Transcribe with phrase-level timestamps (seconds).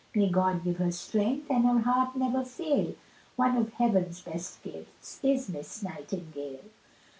[0.15, 2.95] May God give her strength, and her heart never fail,
[3.35, 6.65] One of heaven's best gifts is Miss Nightingale.